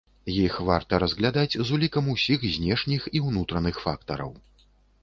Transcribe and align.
Іх 0.43 0.55
варта 0.69 0.99
разглядаць 1.03 1.57
з 1.67 1.67
улікам 1.77 2.09
усіх 2.15 2.49
знешніх 2.57 3.01
і 3.21 3.23
ўнутраных 3.29 3.75
фактараў. 3.87 4.31